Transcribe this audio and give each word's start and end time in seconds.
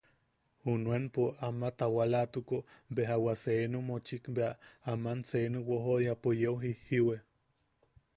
Junuenpo, 0.65 1.23
ama 1.47 1.67
a 1.67 1.71
tawalatuko 1.71 2.65
beja 2.89 3.17
wa 3.25 3.35
seenu 3.41 3.77
mochik 3.87 4.23
bea 4.35 4.51
aman 4.91 5.19
seenu 5.29 5.59
wojoʼoriapo 5.67 6.29
yeu 6.41 6.57
jijjiwe. 6.63 7.15